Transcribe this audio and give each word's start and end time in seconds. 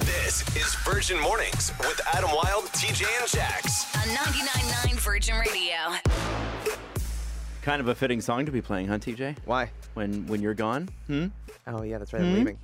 This 0.00 0.42
is 0.56 0.74
Virgin 0.76 1.20
Mornings 1.20 1.72
with 1.80 2.00
Adam 2.14 2.30
Wilde, 2.30 2.64
TJ, 2.66 3.06
and 3.20 3.30
Jax. 3.30 3.94
On 3.96 4.02
99.9 4.14 4.94
Virgin 5.00 5.36
Radio. 5.38 5.76
Kind 7.62 7.80
of 7.80 7.88
a 7.88 7.94
fitting 7.94 8.20
song 8.20 8.46
to 8.46 8.52
be 8.52 8.60
playing, 8.62 8.88
huh, 8.88 8.98
TJ? 8.98 9.36
Why? 9.44 9.70
When 9.94 10.26
when 10.26 10.40
you're 10.40 10.54
gone? 10.54 10.88
Hmm? 11.06 11.26
Oh 11.66 11.82
yeah, 11.82 11.98
that's 11.98 12.12
right. 12.12 12.22
I'm 12.22 12.34
leaving. 12.34 12.58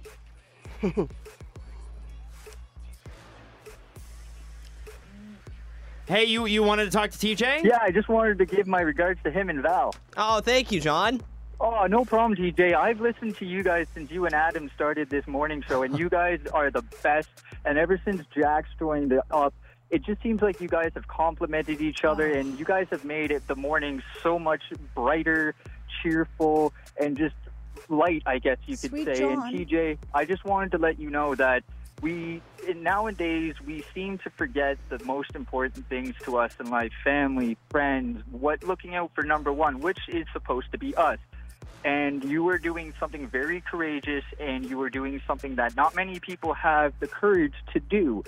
Hey, 6.07 6.25
you 6.27 6.47
you 6.47 6.63
wanted 6.63 6.85
to 6.85 6.91
talk 6.93 7.11
to 7.11 7.19
TJ? 7.19 7.65
Yeah, 7.65 7.79
I 7.83 7.91
just 7.91 8.09
wanted 8.09 8.38
to 8.38 8.47
give 8.47 8.69
my 8.69 8.81
regards 8.81 9.21
to 9.25 9.31
him 9.31 9.51
and 9.51 9.61
Val. 9.61 9.93
Oh, 10.17 10.41
thank 10.41 10.71
you, 10.71 10.81
John. 10.81 11.21
Oh, 11.59 11.87
no 11.87 12.04
problem, 12.04 12.37
TJ. 12.37 12.75
I've 12.75 13.01
listened 13.01 13.37
to 13.38 13.47
you 13.47 13.63
guys 13.63 13.87
since 13.95 14.11
you 14.11 14.27
and 14.27 14.35
Adam 14.35 14.71
started 14.75 15.09
this 15.09 15.27
morning 15.27 15.65
show, 15.67 15.83
and 15.83 15.99
you 15.99 16.11
guys 16.11 16.41
are 16.52 16.70
the 16.70 16.83
best. 17.02 17.30
And 17.65 17.79
ever 17.79 18.01
since 18.05 18.23
Jax 18.37 18.69
joined 18.79 19.19
up, 19.30 19.55
it 19.88 20.05
just 20.05 20.23
seems 20.23 20.42
like 20.42 20.61
you 20.61 20.69
guys 20.69 20.91
have 20.95 21.09
complimented 21.09 21.80
each 21.80 22.05
other, 22.05 22.30
and 22.30 22.59
you 22.59 22.64
guys 22.66 22.88
have 22.91 23.05
made 23.05 23.30
it 23.30 23.47
the 23.47 23.56
morning 23.56 24.02
so 24.23 24.38
much 24.38 24.62
brighter, 24.95 25.55
cheerful, 26.02 26.74
and 27.00 27.16
just 27.16 27.37
light, 27.88 28.23
I 28.27 28.38
guess 28.38 28.59
you 28.66 28.77
could 28.77 28.91
Sweet 28.91 29.06
say. 29.06 29.19
John. 29.20 29.55
And 29.55 29.69
TJ, 29.69 29.98
I 30.12 30.27
just 30.27 30.45
wanted 30.45 30.73
to 30.73 30.78
let 30.78 31.00
you 31.00 31.09
know 31.09 31.34
that 31.36 31.62
we 32.02 32.42
nowadays 32.75 33.55
we 33.64 33.83
seem 33.95 34.19
to 34.19 34.28
forget 34.30 34.77
the 34.91 35.02
most 35.05 35.34
important 35.34 35.88
things 35.88 36.14
to 36.23 36.36
us 36.36 36.55
in 36.61 36.69
life 36.69 36.92
family 37.02 37.56
friends 37.70 38.23
what 38.30 38.62
looking 38.64 38.95
out 38.95 39.11
for 39.14 39.23
number 39.23 39.50
one 39.50 39.80
which 39.80 39.98
is 40.09 40.27
supposed 40.34 40.70
to 40.70 40.77
be 40.77 40.95
us 40.97 41.19
and 41.86 42.24
you 42.24 42.42
were 42.42 42.58
doing 42.58 42.92
something 42.98 43.28
very 43.28 43.60
courageous 43.60 44.24
and 44.40 44.68
you 44.68 44.77
were 44.77 44.90
doing 44.90 45.22
something 45.24 45.54
that 45.54 45.77
not 45.77 45.94
many 45.94 46.18
people 46.18 46.52
have 46.52 46.92
the 46.98 47.06
courage 47.06 47.54
to 47.72 47.78
do. 47.78 48.24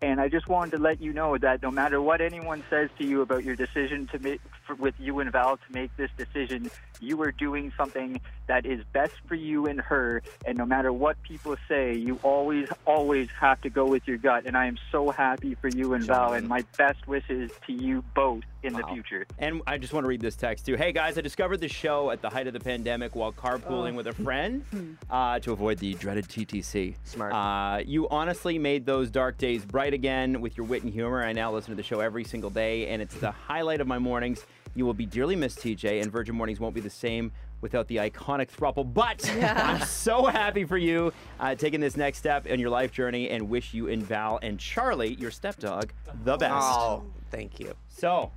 And 0.00 0.20
I 0.20 0.28
just 0.28 0.46
wanted 0.46 0.76
to 0.76 0.78
let 0.78 1.02
you 1.02 1.12
know 1.12 1.36
that 1.36 1.62
no 1.62 1.72
matter 1.72 2.00
what 2.00 2.20
anyone 2.20 2.62
says 2.70 2.90
to 2.98 3.04
you 3.04 3.20
about 3.20 3.42
your 3.42 3.56
decision 3.56 4.06
to 4.12 4.20
make 4.20 4.40
with 4.74 4.94
you 4.98 5.20
and 5.20 5.30
Val 5.30 5.56
to 5.56 5.72
make 5.72 5.94
this 5.96 6.10
decision, 6.16 6.70
you 7.00 7.20
are 7.22 7.32
doing 7.32 7.72
something 7.76 8.20
that 8.46 8.66
is 8.66 8.84
best 8.92 9.14
for 9.26 9.34
you 9.34 9.66
and 9.66 9.80
her. 9.80 10.22
And 10.46 10.56
no 10.58 10.66
matter 10.66 10.92
what 10.92 11.20
people 11.22 11.56
say, 11.68 11.94
you 11.94 12.18
always, 12.22 12.68
always 12.86 13.28
have 13.40 13.60
to 13.62 13.70
go 13.70 13.86
with 13.86 14.06
your 14.06 14.18
gut. 14.18 14.44
And 14.46 14.56
I 14.56 14.66
am 14.66 14.78
so 14.90 15.10
happy 15.10 15.54
for 15.54 15.68
you 15.68 15.94
and 15.94 16.04
Val. 16.04 16.32
And 16.34 16.48
my 16.48 16.64
best 16.76 17.06
wishes 17.06 17.50
to 17.66 17.72
you 17.72 18.04
both 18.14 18.42
in 18.62 18.72
the 18.74 18.82
future. 18.92 19.26
And 19.38 19.60
I 19.66 19.78
just 19.78 19.92
want 19.92 20.04
to 20.04 20.08
read 20.08 20.20
this 20.20 20.36
text 20.36 20.66
too. 20.66 20.76
Hey 20.76 20.92
guys, 20.92 21.18
I 21.18 21.20
discovered 21.20 21.58
the 21.58 21.68
show 21.68 22.10
at 22.10 22.22
the 22.22 22.30
height 22.30 22.46
of 22.46 22.52
the 22.52 22.60
pandemic 22.60 23.16
while 23.16 23.32
carpooling 23.32 23.94
with 23.94 24.06
a 24.06 24.12
friend 24.12 24.64
uh, 25.10 25.38
to 25.40 25.52
avoid 25.52 25.78
the 25.78 25.94
dreaded 25.94 26.28
TTC. 26.28 26.94
Smart. 27.04 27.32
Uh, 27.32 27.82
you 27.84 28.08
honestly 28.08 28.58
made 28.58 28.86
those 28.86 29.10
dark 29.10 29.38
days 29.38 29.64
bright 29.64 29.94
again 29.94 30.40
with 30.40 30.56
your 30.56 30.66
wit 30.66 30.82
and 30.82 30.92
humor. 30.92 31.24
I 31.24 31.32
now 31.32 31.52
listen 31.52 31.70
to 31.70 31.76
the 31.76 31.82
show 31.82 32.00
every 32.00 32.24
single 32.24 32.50
day, 32.50 32.88
and 32.88 33.02
it's 33.02 33.16
the 33.16 33.30
highlight 33.30 33.80
of 33.80 33.86
my 33.86 33.98
mornings. 33.98 34.44
You 34.74 34.86
will 34.86 34.94
be 34.94 35.06
dearly 35.06 35.36
missed, 35.36 35.58
TJ, 35.58 36.02
and 36.02 36.10
Virgin 36.10 36.34
Mornings 36.34 36.58
won't 36.58 36.74
be 36.74 36.80
the 36.80 36.90
same 36.90 37.30
without 37.60 37.88
the 37.88 37.96
iconic 37.96 38.50
thruple. 38.50 38.92
But 38.92 39.28
I'm 39.42 39.82
so 39.82 40.24
happy 40.26 40.64
for 40.64 40.78
you 40.78 41.12
uh, 41.38 41.54
taking 41.54 41.80
this 41.80 41.96
next 41.96 42.18
step 42.18 42.46
in 42.46 42.58
your 42.58 42.70
life 42.70 42.92
journey, 42.92 43.30
and 43.30 43.48
wish 43.48 43.74
you 43.74 43.88
and 43.88 44.02
Val 44.02 44.38
and 44.42 44.58
Charlie, 44.58 45.14
your 45.14 45.30
stepdog, 45.30 45.90
the 46.24 46.36
best. 46.36 46.54
Oh, 46.54 47.04
thank 47.30 47.60
you. 47.60 47.74
So, 47.88 48.30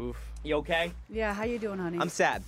oof, 0.00 0.16
you 0.42 0.56
okay? 0.56 0.92
Yeah, 1.10 1.34
how 1.34 1.44
you 1.44 1.58
doing, 1.58 1.78
honey? 1.78 1.98
I'm 2.00 2.08
sad. 2.08 2.42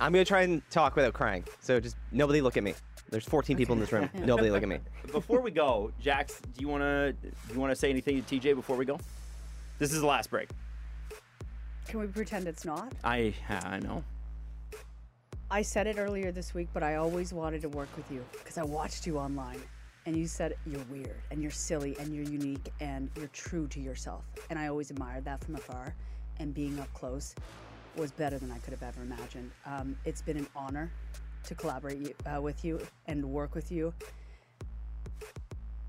I'm 0.00 0.12
gonna 0.12 0.24
try 0.24 0.42
and 0.42 0.62
talk 0.70 0.96
without 0.96 1.12
crying. 1.12 1.44
So 1.60 1.78
just 1.78 1.96
nobody 2.10 2.40
look 2.40 2.56
at 2.56 2.62
me. 2.62 2.74
There's 3.10 3.24
14 3.24 3.56
people 3.56 3.74
in 3.74 3.80
this 3.80 3.92
room. 3.92 4.10
Nobody 4.24 4.50
look 4.50 4.62
at 4.62 4.68
me. 4.68 4.78
Before 5.12 5.40
we 5.40 5.52
go, 5.52 5.92
Jax, 6.00 6.40
do 6.40 6.60
you 6.60 6.68
wanna 6.68 7.12
do 7.12 7.28
you 7.52 7.60
wanna 7.60 7.76
say 7.76 7.90
anything 7.90 8.20
to 8.22 8.40
TJ 8.40 8.56
before 8.56 8.76
we 8.76 8.84
go? 8.84 8.98
This 9.78 9.92
is 9.92 10.00
the 10.00 10.06
last 10.06 10.30
break. 10.30 10.48
Can 11.86 12.00
we 12.00 12.06
pretend 12.06 12.46
it's 12.48 12.64
not? 12.64 12.92
I 13.04 13.34
I 13.48 13.78
know. 13.80 14.02
I 15.50 15.62
said 15.62 15.86
it 15.86 15.98
earlier 15.98 16.32
this 16.32 16.54
week, 16.54 16.68
but 16.72 16.82
I 16.82 16.96
always 16.96 17.32
wanted 17.32 17.62
to 17.62 17.68
work 17.68 17.88
with 17.96 18.10
you 18.10 18.24
because 18.32 18.58
I 18.58 18.64
watched 18.64 19.06
you 19.06 19.18
online 19.18 19.60
and 20.06 20.16
you 20.16 20.26
said 20.26 20.56
you're 20.66 20.84
weird 20.90 21.16
and 21.30 21.40
you're 21.40 21.50
silly 21.50 21.96
and 21.98 22.14
you're 22.14 22.24
unique 22.24 22.72
and 22.80 23.10
you're 23.16 23.28
true 23.28 23.66
to 23.68 23.80
yourself. 23.80 24.24
And 24.50 24.58
I 24.58 24.68
always 24.68 24.90
admired 24.90 25.24
that 25.26 25.44
from 25.44 25.54
afar. 25.54 25.94
And 26.40 26.52
being 26.52 26.78
up 26.80 26.92
close 26.94 27.34
was 27.96 28.10
better 28.10 28.38
than 28.38 28.50
I 28.50 28.58
could 28.58 28.72
have 28.72 28.82
ever 28.82 29.02
imagined. 29.02 29.52
Um, 29.64 29.96
it's 30.04 30.20
been 30.20 30.36
an 30.36 30.48
honor 30.56 30.90
to 31.44 31.54
collaborate 31.54 32.16
uh, 32.26 32.40
with 32.40 32.64
you 32.64 32.80
and 33.06 33.24
work 33.24 33.54
with 33.54 33.70
you. 33.70 33.94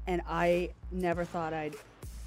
And 0.07 0.21
I 0.27 0.69
never 0.91 1.25
thought 1.25 1.53
I'd 1.53 1.75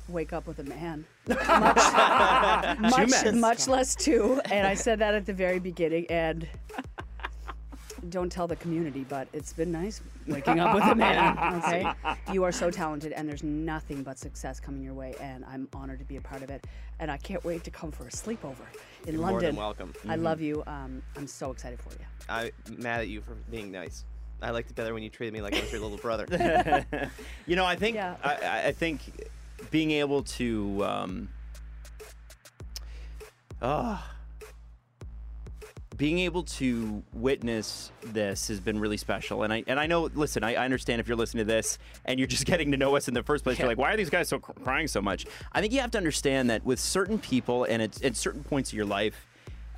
wake 0.08 0.32
up 0.32 0.46
with 0.46 0.58
a 0.58 0.64
man. 0.64 1.04
much, 1.28 3.08
much, 3.10 3.34
much 3.34 3.68
less 3.68 3.94
two. 3.94 4.40
And 4.50 4.66
I 4.66 4.74
said 4.74 4.98
that 5.00 5.14
at 5.14 5.26
the 5.26 5.32
very 5.32 5.58
beginning. 5.58 6.06
And 6.10 6.48
don't 8.10 8.30
tell 8.30 8.46
the 8.46 8.56
community, 8.56 9.04
but 9.08 9.28
it's 9.32 9.52
been 9.52 9.72
nice 9.72 10.00
waking 10.26 10.60
up 10.60 10.74
with 10.74 10.84
a 10.84 10.94
man. 10.94 11.36
Okay, 11.58 11.92
you 12.32 12.44
are 12.44 12.52
so 12.52 12.70
talented, 12.70 13.12
and 13.12 13.28
there's 13.28 13.42
nothing 13.42 14.02
but 14.02 14.18
success 14.18 14.60
coming 14.60 14.82
your 14.82 14.94
way, 14.94 15.14
and 15.20 15.44
I'm 15.44 15.68
honored 15.74 15.98
to 15.98 16.04
be 16.04 16.16
a 16.16 16.20
part 16.20 16.42
of 16.42 16.50
it. 16.50 16.66
And 17.00 17.10
I 17.10 17.16
can't 17.16 17.44
wait 17.44 17.64
to 17.64 17.70
come 17.70 17.90
for 17.90 18.04
a 18.04 18.10
sleepover 18.10 18.54
in 19.06 19.14
You're 19.14 19.22
London. 19.22 19.30
more 19.30 19.40
than 19.40 19.56
welcome. 19.56 19.92
I 20.08 20.16
love 20.16 20.40
you. 20.40 20.62
Um, 20.66 21.02
I'm 21.16 21.26
so 21.26 21.50
excited 21.50 21.80
for 21.80 21.90
you. 21.90 22.04
I'm 22.28 22.50
mad 22.82 23.00
at 23.00 23.08
you 23.08 23.20
for 23.20 23.34
being 23.50 23.70
nice. 23.70 24.04
I 24.40 24.50
liked 24.50 24.70
it 24.70 24.76
better 24.76 24.94
when 24.94 25.02
you 25.02 25.10
treated 25.10 25.34
me 25.34 25.40
like 25.40 25.54
I 25.56 25.60
was 25.60 25.72
your 25.72 25.80
little 25.80 25.98
brother. 25.98 26.26
You 27.46 27.56
know, 27.56 27.64
I 27.64 27.76
think 27.76 27.96
Yeah. 27.96 28.14
I, 28.22 28.34
I- 28.34 28.66
I 28.68 28.72
think 28.72 29.00
being 29.70 29.90
able 29.90 30.22
to 30.22 30.84
um, 30.84 31.28
ah, 33.62 34.14
being 35.98 36.20
able 36.20 36.44
to 36.44 37.02
witness 37.12 37.90
this 38.04 38.48
has 38.48 38.60
been 38.60 38.78
really 38.78 38.96
special. 38.96 39.42
And 39.42 39.52
I 39.52 39.64
and 39.66 39.78
I 39.78 39.86
know. 39.86 40.08
Listen, 40.14 40.44
I, 40.44 40.54
I 40.54 40.64
understand 40.64 41.00
if 41.00 41.08
you're 41.08 41.16
listening 41.16 41.46
to 41.46 41.52
this 41.52 41.78
and 42.04 42.18
you're 42.18 42.28
just 42.28 42.46
getting 42.46 42.70
to 42.70 42.76
know 42.76 42.96
us 42.96 43.08
in 43.08 43.14
the 43.14 43.22
first 43.22 43.44
place. 43.44 43.58
You're 43.58 43.68
like, 43.68 43.78
why 43.78 43.92
are 43.92 43.96
these 43.96 44.10
guys 44.10 44.28
so 44.28 44.38
crying 44.38 44.86
so 44.86 45.02
much? 45.02 45.26
I 45.52 45.60
think 45.60 45.72
you 45.72 45.80
have 45.80 45.90
to 45.90 45.98
understand 45.98 46.48
that 46.50 46.64
with 46.64 46.78
certain 46.78 47.18
people 47.18 47.64
and 47.64 47.82
at, 47.82 48.02
at 48.02 48.16
certain 48.16 48.44
points 48.44 48.70
of 48.70 48.76
your 48.76 48.86
life. 48.86 49.26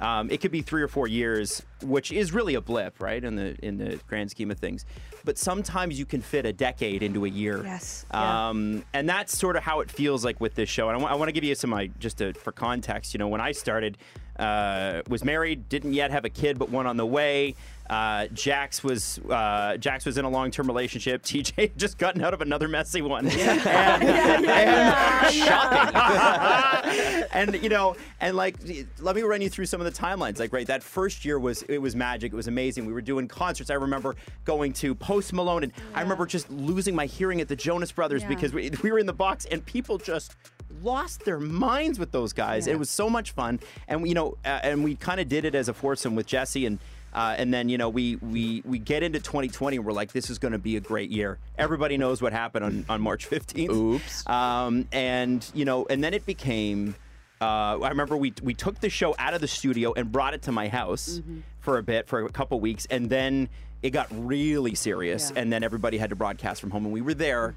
Um, 0.00 0.30
it 0.30 0.40
could 0.40 0.50
be 0.50 0.62
three 0.62 0.82
or 0.82 0.88
four 0.88 1.06
years, 1.06 1.62
which 1.82 2.10
is 2.10 2.32
really 2.32 2.54
a 2.54 2.60
blip, 2.60 3.00
right, 3.00 3.22
in 3.22 3.36
the 3.36 3.54
in 3.62 3.76
the 3.76 4.00
grand 4.08 4.30
scheme 4.30 4.50
of 4.50 4.58
things. 4.58 4.86
But 5.24 5.36
sometimes 5.36 5.98
you 5.98 6.06
can 6.06 6.22
fit 6.22 6.46
a 6.46 6.52
decade 6.52 7.02
into 7.02 7.26
a 7.26 7.28
year. 7.28 7.62
Yes, 7.62 8.06
yeah. 8.10 8.48
Um, 8.48 8.82
and 8.94 9.06
that's 9.06 9.36
sort 9.36 9.56
of 9.56 9.62
how 9.62 9.80
it 9.80 9.90
feels 9.90 10.24
like 10.24 10.40
with 10.40 10.54
this 10.54 10.70
show. 10.70 10.88
And 10.88 11.04
I 11.04 11.14
want 11.14 11.28
to 11.28 11.32
give 11.32 11.44
you 11.44 11.54
some, 11.54 11.70
like, 11.70 11.98
just 11.98 12.18
to, 12.18 12.32
for 12.32 12.52
context. 12.52 13.12
You 13.12 13.18
know, 13.18 13.28
when 13.28 13.42
I 13.42 13.52
started, 13.52 13.98
uh, 14.38 15.02
was 15.08 15.22
married, 15.22 15.68
didn't 15.68 15.92
yet 15.92 16.10
have 16.10 16.24
a 16.24 16.30
kid, 16.30 16.58
but 16.58 16.70
one 16.70 16.86
on 16.86 16.96
the 16.96 17.06
way. 17.06 17.54
Uh, 17.90 18.28
Jax 18.28 18.84
was 18.84 19.18
uh, 19.28 19.76
Jax 19.76 20.06
was 20.06 20.16
in 20.16 20.24
a 20.24 20.30
long 20.30 20.52
term 20.52 20.68
relationship. 20.68 21.22
TJ 21.24 21.54
had 21.56 21.76
just 21.76 21.98
gotten 21.98 22.22
out 22.22 22.32
of 22.32 22.40
another 22.40 22.68
messy 22.68 23.02
one. 23.02 23.26
And- 23.26 23.40
and- 23.66 25.34
shocking. 25.34 27.24
and 27.32 27.60
you 27.62 27.68
know, 27.68 27.96
and 28.20 28.36
like, 28.36 28.56
let 29.00 29.16
me 29.16 29.22
run 29.22 29.40
you 29.40 29.50
through 29.50 29.66
some 29.66 29.80
of 29.80 29.92
the 29.92 30.00
timelines. 30.00 30.38
Like, 30.38 30.52
right, 30.52 30.68
that 30.68 30.84
first 30.84 31.24
year 31.24 31.38
was 31.40 31.62
it 31.62 31.78
was 31.78 31.96
magic. 31.96 32.32
It 32.32 32.36
was 32.36 32.46
amazing. 32.46 32.86
We 32.86 32.92
were 32.92 33.00
doing 33.00 33.26
concerts. 33.26 33.70
I 33.70 33.74
remember 33.74 34.14
going 34.44 34.72
to 34.74 34.94
Post 34.94 35.32
Malone, 35.32 35.64
and 35.64 35.72
I 35.92 36.02
remember 36.02 36.26
just 36.26 36.48
losing 36.48 36.94
my 36.94 37.06
hearing 37.06 37.40
at 37.40 37.48
the 37.48 37.56
Jonas 37.56 37.90
Brothers 37.90 38.22
because 38.22 38.52
we, 38.52 38.70
we 38.84 38.92
were 38.92 39.00
in 39.00 39.06
the 39.06 39.12
box, 39.12 39.46
and 39.46 39.66
people 39.66 39.98
just 39.98 40.36
lost 40.80 41.24
their 41.24 41.40
minds 41.40 41.98
with 41.98 42.12
those 42.12 42.32
guys. 42.32 42.68
It 42.68 42.78
was 42.78 42.88
so 42.88 43.10
much 43.10 43.32
fun, 43.32 43.58
and 43.88 44.06
you 44.06 44.14
know, 44.14 44.36
uh, 44.44 44.60
and 44.62 44.84
we 44.84 44.94
kind 44.94 45.18
of 45.18 45.28
did 45.28 45.44
it 45.44 45.56
as 45.56 45.68
a 45.68 45.74
foursome 45.74 46.14
with 46.14 46.26
Jesse 46.26 46.66
and. 46.66 46.78
Uh, 47.12 47.34
and 47.36 47.52
then 47.52 47.68
you 47.68 47.78
know 47.78 47.88
we 47.88 48.16
we 48.16 48.62
we 48.64 48.78
get 48.78 49.02
into 49.02 49.18
2020 49.18 49.76
and 49.76 49.84
we're 49.86 49.92
like 49.92 50.12
this 50.12 50.30
is 50.30 50.38
going 50.38 50.52
to 50.52 50.58
be 50.58 50.76
a 50.76 50.80
great 50.80 51.10
year. 51.10 51.38
Everybody 51.58 51.96
knows 51.96 52.22
what 52.22 52.32
happened 52.32 52.64
on, 52.64 52.84
on 52.88 53.00
March 53.00 53.28
15th. 53.28 53.70
Oops. 53.70 54.28
Um, 54.28 54.86
and 54.92 55.48
you 55.54 55.64
know, 55.64 55.86
and 55.88 56.02
then 56.02 56.14
it 56.14 56.26
became. 56.26 56.94
Uh, 57.40 57.80
I 57.80 57.88
remember 57.88 58.16
we 58.16 58.34
we 58.42 58.54
took 58.54 58.80
the 58.80 58.90
show 58.90 59.14
out 59.18 59.34
of 59.34 59.40
the 59.40 59.48
studio 59.48 59.92
and 59.94 60.12
brought 60.12 60.34
it 60.34 60.42
to 60.42 60.52
my 60.52 60.68
house 60.68 61.20
for 61.60 61.78
a 61.78 61.82
bit, 61.82 62.06
for 62.06 62.24
a 62.24 62.28
couple 62.30 62.60
weeks, 62.60 62.86
and 62.90 63.08
then 63.08 63.48
it 63.82 63.90
got 63.90 64.08
really 64.10 64.74
serious. 64.74 65.32
Yeah. 65.34 65.40
And 65.40 65.52
then 65.52 65.62
everybody 65.62 65.96
had 65.98 66.10
to 66.10 66.16
broadcast 66.16 66.60
from 66.60 66.70
home, 66.70 66.84
and 66.84 66.92
we 66.92 67.00
were 67.00 67.14
there 67.14 67.54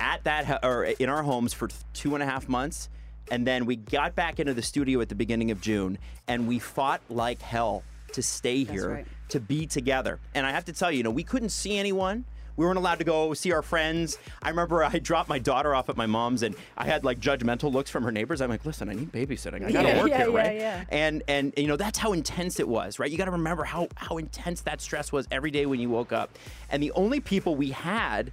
at 0.00 0.24
that 0.24 0.64
or 0.64 0.84
in 0.84 1.08
our 1.08 1.22
homes 1.22 1.52
for 1.52 1.68
two 1.92 2.14
and 2.14 2.22
a 2.22 2.26
half 2.26 2.48
months. 2.48 2.88
And 3.30 3.46
then 3.46 3.64
we 3.64 3.76
got 3.76 4.14
back 4.14 4.38
into 4.38 4.54
the 4.54 4.62
studio 4.62 5.00
at 5.00 5.08
the 5.08 5.14
beginning 5.14 5.50
of 5.50 5.60
June, 5.60 5.98
and 6.28 6.46
we 6.46 6.58
fought 6.58 7.00
like 7.08 7.40
hell 7.40 7.82
to 8.14 8.22
stay 8.22 8.64
here 8.64 8.90
right. 8.90 9.06
to 9.28 9.40
be 9.40 9.66
together. 9.66 10.18
And 10.34 10.46
I 10.46 10.50
have 10.50 10.64
to 10.66 10.72
tell 10.72 10.90
you, 10.90 10.98
you 10.98 11.02
know, 11.02 11.10
we 11.10 11.24
couldn't 11.24 11.50
see 11.50 11.76
anyone. 11.76 12.24
We 12.56 12.64
weren't 12.64 12.78
allowed 12.78 13.00
to 13.00 13.04
go 13.04 13.34
see 13.34 13.50
our 13.50 13.62
friends. 13.62 14.16
I 14.40 14.48
remember 14.48 14.84
I 14.84 15.00
dropped 15.00 15.28
my 15.28 15.40
daughter 15.40 15.74
off 15.74 15.88
at 15.88 15.96
my 15.96 16.06
mom's, 16.06 16.44
and 16.44 16.54
I 16.78 16.84
had 16.84 17.02
like 17.02 17.18
judgmental 17.18 17.72
looks 17.72 17.90
from 17.90 18.04
her 18.04 18.12
neighbors. 18.12 18.40
I'm 18.40 18.48
like, 18.48 18.64
"Listen, 18.64 18.88
I 18.88 18.94
need 18.94 19.10
babysitting. 19.10 19.64
I 19.66 19.72
gotta 19.72 19.88
Yeah, 19.88 20.00
work 20.00 20.10
yeah, 20.10 20.18
here, 20.18 20.30
yeah, 20.30 20.36
right?" 20.36 20.56
yeah. 20.56 20.84
And 20.88 21.24
and 21.26 21.52
you 21.56 21.66
know 21.66 21.76
that's 21.76 21.98
how 21.98 22.12
intense 22.12 22.60
it 22.60 22.68
was, 22.68 23.00
right? 23.00 23.10
You 23.10 23.18
got 23.18 23.24
to 23.24 23.32
remember 23.32 23.64
how 23.64 23.88
how 23.96 24.18
intense 24.18 24.60
that 24.62 24.80
stress 24.80 25.10
was 25.10 25.26
every 25.32 25.50
day 25.50 25.66
when 25.66 25.80
you 25.80 25.90
woke 25.90 26.12
up. 26.12 26.30
And 26.70 26.80
the 26.80 26.92
only 26.92 27.18
people 27.18 27.56
we 27.56 27.72
had 27.72 28.30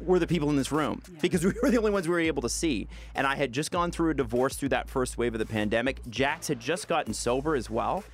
were 0.00 0.20
the 0.20 0.28
people 0.28 0.48
in 0.48 0.56
this 0.56 0.70
room 0.70 1.02
because 1.20 1.44
we 1.44 1.52
were 1.60 1.72
the 1.72 1.78
only 1.78 1.90
ones 1.90 2.06
we 2.06 2.14
were 2.14 2.20
able 2.20 2.42
to 2.42 2.48
see. 2.48 2.86
And 3.16 3.26
I 3.26 3.34
had 3.34 3.52
just 3.52 3.72
gone 3.72 3.90
through 3.90 4.10
a 4.10 4.14
divorce 4.14 4.54
through 4.54 4.70
that 4.70 4.88
first 4.88 5.18
wave 5.18 5.34
of 5.34 5.40
the 5.40 5.46
pandemic. 5.46 6.08
Jax 6.08 6.46
had 6.46 6.60
just 6.60 6.86
gotten 6.86 7.12
sober 7.12 7.56
as 7.56 7.68
well. 7.68 8.04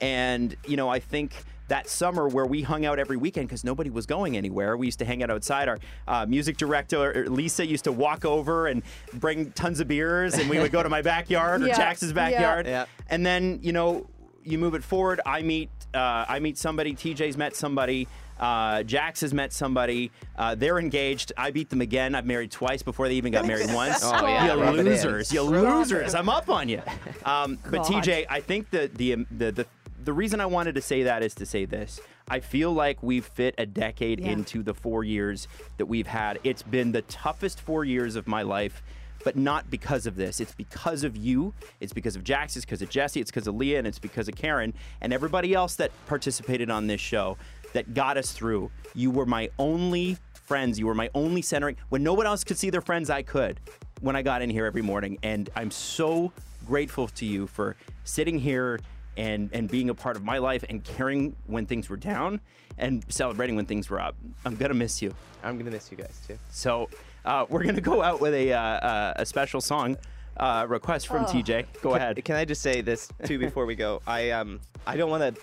And, 0.00 0.56
you 0.66 0.76
know, 0.76 0.88
I 0.88 0.98
think 0.98 1.32
that 1.68 1.88
summer 1.88 2.28
where 2.28 2.46
we 2.46 2.62
hung 2.62 2.86
out 2.86 2.98
every 2.98 3.16
weekend 3.16 3.48
because 3.48 3.64
nobody 3.64 3.90
was 3.90 4.06
going 4.06 4.36
anywhere. 4.36 4.76
We 4.76 4.86
used 4.86 5.00
to 5.00 5.04
hang 5.04 5.22
out 5.22 5.30
outside. 5.30 5.68
Our 5.68 5.78
uh, 6.06 6.26
music 6.26 6.56
director, 6.56 7.28
Lisa, 7.28 7.66
used 7.66 7.84
to 7.84 7.92
walk 7.92 8.24
over 8.24 8.68
and 8.68 8.82
bring 9.14 9.50
tons 9.52 9.80
of 9.80 9.88
beers, 9.88 10.34
and 10.34 10.48
we 10.48 10.58
would 10.60 10.70
go 10.72 10.82
to 10.82 10.88
my 10.88 11.02
backyard 11.02 11.62
or 11.62 11.66
Yeah, 11.68 11.76
Jax's 11.76 12.12
backyard. 12.12 12.66
Yeah. 12.66 12.86
And 13.08 13.26
then, 13.26 13.58
you 13.62 13.72
know, 13.72 14.06
you 14.44 14.58
move 14.58 14.74
it 14.74 14.84
forward. 14.84 15.20
I 15.26 15.42
meet, 15.42 15.70
uh, 15.92 16.24
I 16.28 16.38
meet 16.38 16.56
somebody. 16.56 16.94
TJ's 16.94 17.36
met 17.36 17.56
somebody. 17.56 18.06
Uh, 18.38 18.82
Jax 18.82 19.22
has 19.22 19.32
met 19.32 19.52
somebody. 19.52 20.12
Uh, 20.36 20.54
they're 20.54 20.78
engaged. 20.78 21.32
I 21.36 21.50
beat 21.50 21.70
them 21.70 21.80
again. 21.80 22.14
I've 22.14 22.26
married 22.26 22.50
twice 22.50 22.82
before 22.82 23.08
they 23.08 23.14
even 23.14 23.32
got 23.32 23.46
married 23.46 23.72
once. 23.72 24.00
Oh, 24.04 24.26
yeah, 24.26 24.54
you 24.54 24.60
rub 24.60 24.74
it 24.74 24.80
in. 24.80 24.84
losers! 24.86 25.32
You 25.32 25.42
losers! 25.42 26.14
I'm 26.14 26.28
up 26.28 26.48
on 26.50 26.68
you. 26.68 26.82
Um, 27.24 27.58
but 27.70 27.80
TJ, 27.86 28.26
I 28.28 28.40
think 28.40 28.70
the, 28.70 28.90
the 28.94 29.26
the 29.30 29.52
the 29.52 29.66
the 30.04 30.12
reason 30.12 30.40
I 30.40 30.46
wanted 30.46 30.74
to 30.76 30.80
say 30.80 31.04
that 31.04 31.22
is 31.22 31.34
to 31.36 31.46
say 31.46 31.64
this. 31.64 32.00
I 32.28 32.40
feel 32.40 32.72
like 32.72 33.02
we've 33.02 33.24
fit 33.24 33.54
a 33.58 33.66
decade 33.66 34.20
Yeah. 34.20 34.30
into 34.32 34.62
the 34.62 34.74
four 34.74 35.04
years 35.04 35.48
that 35.78 35.86
we've 35.86 36.06
had. 36.06 36.38
It's 36.44 36.62
been 36.62 36.92
the 36.92 37.02
toughest 37.02 37.60
four 37.60 37.84
years 37.84 38.16
of 38.16 38.26
my 38.26 38.42
life 38.42 38.82
but 39.24 39.34
not 39.34 39.68
because 39.70 40.06
of 40.06 40.14
this. 40.14 40.38
It's 40.38 40.54
because 40.54 41.02
of 41.02 41.16
you. 41.16 41.52
It's 41.80 41.92
because 41.92 42.14
of 42.14 42.22
Jax. 42.22 42.54
It's 42.54 42.64
because 42.64 42.80
of 42.80 42.88
Jesse. 42.90 43.20
It's 43.20 43.30
because 43.30 43.48
of 43.48 43.56
Leah, 43.56 43.78
and 43.78 43.86
it's 43.86 43.98
because 43.98 44.28
of 44.28 44.36
Karen 44.36 44.72
and 45.00 45.12
everybody 45.12 45.52
else 45.52 45.74
that 45.76 45.90
participated 46.06 46.70
on 46.70 46.86
this 46.86 47.00
show 47.00 47.36
that 47.72 47.92
got 47.92 48.16
us 48.16 48.30
through. 48.30 48.70
You 48.94 49.10
were 49.10 49.26
my 49.26 49.48
only 49.58 50.16
friends. 50.34 50.78
You 50.78 50.86
were 50.86 50.94
my 50.94 51.10
only 51.12 51.42
centering. 51.42 51.76
When 51.88 52.04
no 52.04 52.14
one 52.14 52.24
else 52.24 52.44
could 52.44 52.56
see 52.56 52.70
their 52.70 52.82
friends, 52.82 53.10
I 53.10 53.22
could. 53.22 53.58
When 54.00 54.14
I 54.14 54.22
got 54.22 54.42
in 54.42 54.50
here 54.50 54.64
every 54.64 54.82
morning, 54.82 55.18
and 55.24 55.50
I'm 55.56 55.72
so 55.72 56.30
grateful 56.64 57.08
to 57.08 57.26
you 57.26 57.48
for 57.48 57.74
sitting 58.04 58.38
here 58.38 58.78
and 59.16 59.50
and 59.52 59.68
being 59.70 59.90
a 59.90 59.94
part 59.94 60.16
of 60.16 60.24
my 60.24 60.38
life 60.38 60.64
and 60.68 60.84
caring 60.84 61.34
when 61.46 61.66
things 61.66 61.88
were 61.88 61.96
down 61.96 62.40
and 62.78 63.04
celebrating 63.08 63.56
when 63.56 63.66
things 63.66 63.88
were 63.88 64.00
up. 64.00 64.14
I'm 64.44 64.56
gonna 64.56 64.74
miss 64.74 65.00
you. 65.02 65.14
I'm 65.42 65.58
gonna 65.58 65.70
miss 65.70 65.90
you 65.90 65.96
guys 65.96 66.20
too. 66.26 66.38
So 66.50 66.88
uh, 67.24 67.46
we're 67.48 67.64
gonna 67.64 67.80
go 67.80 68.02
out 68.02 68.20
with 68.20 68.34
a 68.34 68.52
uh, 68.52 68.60
uh, 68.60 69.12
a 69.16 69.26
special 69.26 69.60
song 69.60 69.96
uh, 70.36 70.66
request 70.68 71.08
from 71.08 71.24
TJ. 71.24 71.66
Go 71.82 71.90
Can- 71.92 72.00
ahead. 72.00 72.24
Can 72.24 72.36
I 72.36 72.44
just 72.44 72.62
say 72.62 72.80
this 72.80 73.08
too 73.24 73.38
before 73.38 73.66
we 73.66 73.74
go? 73.74 74.02
I 74.06 74.30
um 74.30 74.60
I 74.86 74.96
don't 74.96 75.10
want 75.10 75.34
to, 75.34 75.40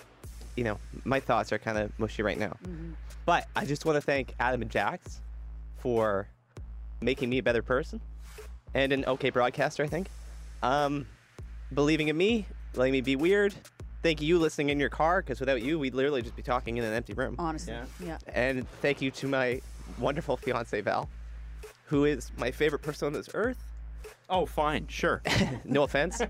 you 0.56 0.64
know, 0.64 0.78
my 1.04 1.20
thoughts 1.20 1.52
are 1.52 1.58
kind 1.58 1.78
of 1.78 1.98
mushy 1.98 2.22
right 2.22 2.38
now, 2.38 2.56
but 3.26 3.46
I 3.56 3.64
just 3.64 3.84
want 3.84 3.96
to 3.96 4.00
thank 4.00 4.34
Adam 4.38 4.62
and 4.62 4.70
Jax 4.70 5.20
for 5.78 6.28
making 7.00 7.28
me 7.28 7.38
a 7.38 7.42
better 7.42 7.62
person 7.62 8.00
and 8.72 8.92
an 8.92 9.04
okay 9.06 9.30
broadcaster. 9.30 9.82
I 9.82 9.86
think, 9.88 10.08
um, 10.62 11.06
believing 11.74 12.08
in 12.08 12.16
me, 12.16 12.46
letting 12.76 12.92
me 12.92 13.00
be 13.00 13.16
weird. 13.16 13.54
Thank 14.02 14.20
you 14.20 14.38
listening 14.38 14.68
in 14.68 14.78
your 14.78 14.90
car 14.90 15.22
because 15.22 15.40
without 15.40 15.62
you, 15.62 15.78
we'd 15.78 15.94
literally 15.94 16.20
just 16.20 16.36
be 16.36 16.42
talking 16.42 16.76
in 16.76 16.84
an 16.84 16.92
empty 16.92 17.14
room. 17.14 17.36
Honestly. 17.38 17.72
Yeah. 17.72 17.84
Yeah. 18.04 18.18
And 18.28 18.68
thank 18.82 19.00
you 19.00 19.10
to 19.12 19.28
my 19.28 19.60
wonderful 19.98 20.36
fiance 20.36 20.78
Val, 20.82 21.08
who 21.86 22.04
is 22.04 22.30
my 22.36 22.50
favorite 22.50 22.82
person 22.82 23.06
on 23.06 23.12
this 23.12 23.28
earth. 23.34 23.58
oh, 24.28 24.44
fine, 24.46 24.86
sure. 24.88 25.22
no 25.64 25.84
offense. 25.84 26.20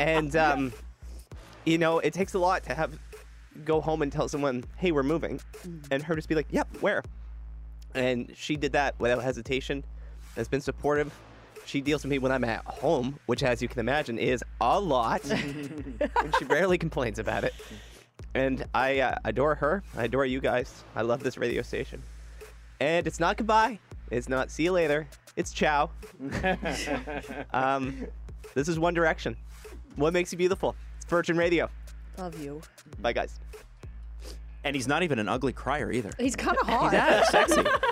and 0.00 0.36
um, 0.36 0.72
you 1.64 1.78
know, 1.78 1.98
it 1.98 2.12
takes 2.12 2.34
a 2.34 2.38
lot 2.38 2.62
to 2.64 2.74
have 2.74 2.98
go 3.64 3.80
home 3.80 4.02
and 4.02 4.12
tell 4.12 4.28
someone, 4.28 4.64
"Hey, 4.76 4.92
we're 4.92 5.02
moving," 5.02 5.40
and 5.90 6.02
her 6.02 6.14
just 6.14 6.28
be 6.28 6.34
like, 6.34 6.46
"Yep, 6.50 6.68
where?" 6.80 7.02
And 7.94 8.32
she 8.36 8.56
did 8.56 8.72
that 8.72 8.98
without 9.00 9.22
hesitation. 9.22 9.84
Has 10.36 10.46
been 10.48 10.60
supportive. 10.60 11.12
She 11.70 11.80
deals 11.80 12.02
with 12.02 12.10
me 12.10 12.18
when 12.18 12.32
I'm 12.32 12.42
at 12.42 12.64
home, 12.64 13.16
which, 13.26 13.44
as 13.44 13.62
you 13.62 13.68
can 13.68 13.78
imagine, 13.78 14.18
is 14.18 14.42
a 14.60 14.80
lot. 14.80 15.24
and 15.30 16.34
she 16.36 16.44
rarely 16.46 16.76
complains 16.76 17.20
about 17.20 17.44
it. 17.44 17.54
And 18.34 18.64
I 18.74 18.98
uh, 18.98 19.14
adore 19.24 19.54
her. 19.54 19.84
I 19.96 20.06
adore 20.06 20.26
you 20.26 20.40
guys. 20.40 20.82
I 20.96 21.02
love 21.02 21.22
this 21.22 21.38
radio 21.38 21.62
station. 21.62 22.02
And 22.80 23.06
it's 23.06 23.20
not 23.20 23.36
goodbye. 23.36 23.78
It's 24.10 24.28
not 24.28 24.50
see 24.50 24.64
you 24.64 24.72
later. 24.72 25.06
It's 25.36 25.52
ciao. 25.52 25.90
um, 27.52 28.04
this 28.54 28.66
is 28.66 28.80
One 28.80 28.92
Direction. 28.92 29.36
What 29.94 30.12
makes 30.12 30.32
you 30.32 30.38
beautiful? 30.38 30.74
It's 30.96 31.04
Virgin 31.04 31.36
Radio. 31.36 31.70
Love 32.18 32.42
you. 32.42 32.60
Bye, 32.98 33.12
guys. 33.12 33.38
and 34.64 34.74
he's 34.74 34.88
not 34.88 35.04
even 35.04 35.20
an 35.20 35.28
ugly 35.28 35.52
crier 35.52 35.92
either. 35.92 36.10
He's 36.18 36.34
kind 36.34 36.56
of 36.60 36.66
hot. 36.66 36.92
He's 36.92 37.28
sexy. 37.28 37.62